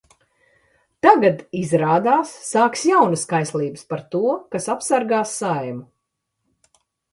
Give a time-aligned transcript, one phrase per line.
[1.05, 4.23] Tagad, izrādās, sākas jaunas kaislības par to,
[4.57, 5.89] kas apsargās Saeimu.